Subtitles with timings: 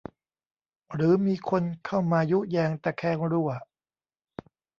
[0.93, 3.49] หรือมีคนเข้ามายุแยงตะแคงรั่ว